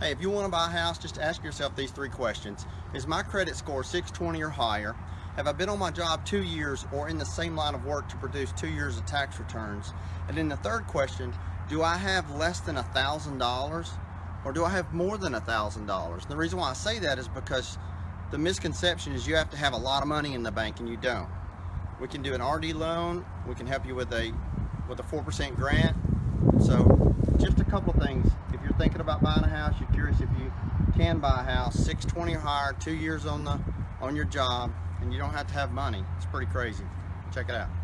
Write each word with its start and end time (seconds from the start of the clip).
Hey, 0.00 0.10
if 0.10 0.20
you 0.20 0.28
want 0.28 0.44
to 0.44 0.50
buy 0.50 0.66
a 0.66 0.70
house, 0.70 0.98
just 0.98 1.18
ask 1.18 1.44
yourself 1.44 1.76
these 1.76 1.92
three 1.92 2.08
questions. 2.08 2.66
Is 2.94 3.06
my 3.06 3.22
credit 3.22 3.54
score 3.54 3.84
620 3.84 4.42
or 4.42 4.48
higher? 4.48 4.96
Have 5.36 5.46
I 5.46 5.52
been 5.52 5.68
on 5.68 5.78
my 5.78 5.92
job 5.92 6.26
two 6.26 6.42
years 6.42 6.84
or 6.92 7.08
in 7.08 7.16
the 7.16 7.24
same 7.24 7.54
line 7.54 7.76
of 7.76 7.84
work 7.84 8.08
to 8.08 8.16
produce 8.16 8.50
two 8.52 8.66
years 8.68 8.98
of 8.98 9.06
tax 9.06 9.38
returns? 9.38 9.92
And 10.26 10.36
then 10.36 10.48
the 10.48 10.56
third 10.56 10.88
question, 10.88 11.32
do 11.68 11.82
I 11.82 11.96
have 11.96 12.28
less 12.32 12.58
than 12.58 12.76
a 12.76 12.82
thousand 12.82 13.38
dollars 13.38 13.92
or 14.44 14.52
do 14.52 14.64
I 14.64 14.70
have 14.70 14.92
more 14.92 15.16
than 15.16 15.36
a 15.36 15.40
thousand 15.40 15.86
dollars? 15.86 16.26
The 16.26 16.36
reason 16.36 16.58
why 16.58 16.70
I 16.70 16.74
say 16.74 16.98
that 16.98 17.20
is 17.20 17.28
because 17.28 17.78
the 18.32 18.38
misconception 18.38 19.12
is 19.12 19.28
you 19.28 19.36
have 19.36 19.50
to 19.50 19.56
have 19.56 19.74
a 19.74 19.78
lot 19.78 20.02
of 20.02 20.08
money 20.08 20.34
in 20.34 20.42
the 20.42 20.50
bank 20.50 20.80
and 20.80 20.88
you 20.88 20.96
don't. 20.96 21.28
We 22.00 22.08
can 22.08 22.20
do 22.20 22.34
an 22.34 22.42
RD 22.42 22.74
loan. 22.74 23.24
We 23.46 23.54
can 23.54 23.68
help 23.68 23.86
you 23.86 23.94
with 23.94 24.12
a 24.12 24.34
with 24.88 24.98
a 24.98 25.04
four 25.04 25.22
percent 25.22 25.54
grant. 25.54 25.96
So 26.60 27.14
just 27.38 27.60
a 27.60 27.64
couple 27.64 27.92
things. 27.92 28.28
You're 28.74 28.80
thinking 28.80 29.02
about 29.02 29.22
buying 29.22 29.44
a 29.44 29.48
house, 29.48 29.72
you're 29.78 29.88
curious 29.90 30.20
if 30.20 30.28
you 30.36 30.50
can 30.96 31.20
buy 31.20 31.42
a 31.42 31.44
house, 31.44 31.76
620 31.76 32.34
or 32.34 32.40
higher, 32.40 32.72
two 32.72 32.92
years 32.92 33.24
on 33.24 33.44
the 33.44 33.60
on 34.02 34.16
your 34.16 34.24
job, 34.24 34.72
and 35.00 35.12
you 35.12 35.18
don't 35.20 35.30
have 35.30 35.46
to 35.46 35.54
have 35.54 35.70
money. 35.70 36.02
It's 36.16 36.26
pretty 36.26 36.46
crazy. 36.46 36.82
Check 37.32 37.48
it 37.48 37.54
out. 37.54 37.83